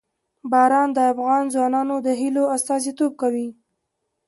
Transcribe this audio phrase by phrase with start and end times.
[0.51, 3.47] باران د افغان ځوانانو د هیلو استازیتوب کوي.